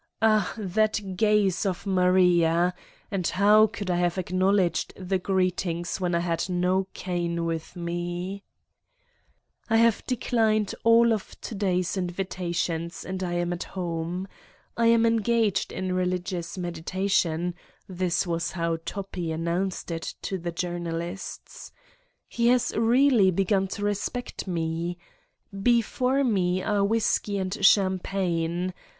Ah, 0.19 0.51
that 0.57 1.15
gaze 1.15 1.63
of 1.63 1.85
Maria! 1.85 2.73
And 3.11 3.27
how 3.27 3.67
could 3.67 3.91
I 3.91 3.97
have 3.97 4.17
acknowledged 4.17 4.95
the 4.97 5.19
greetings 5.19 6.01
when 6.01 6.15
I 6.15 6.21
had 6.21 6.49
no 6.49 6.87
cane 6.95 7.45
with 7.45 7.75
me 7.75 8.43
I 9.69 9.75
I 9.75 9.77
have 9.77 10.03
declined 10.07 10.73
all 10.83 11.13
of 11.13 11.39
to 11.41 11.53
day's 11.53 11.97
invitations 11.97 13.05
and 13.05 13.21
am 13.21 13.53
at 13.53 13.63
home: 13.65 14.27
I 14.75 14.87
am 14.87 15.05
engaged 15.05 15.71
in 15.71 15.93
'(religious 15.93 16.57
medita 16.57 17.07
tion" 17.11 17.53
this 17.87 18.25
was 18.25 18.53
how 18.53 18.77
Toppi 18.77 19.31
announced 19.31 19.91
it 19.91 20.15
to 20.23 20.39
the 20.39 20.51
journalists. 20.51 21.71
He 22.27 22.47
has 22.47 22.73
really 22.75 23.29
begun 23.29 23.67
to 23.67 23.85
respect 23.85 24.47
me. 24.47 24.97
Before 25.61 26.23
me 26.23 26.63
are 26.63 26.83
whiskey 26.83 27.37
and 27.37 27.63
champagne. 27.63 28.73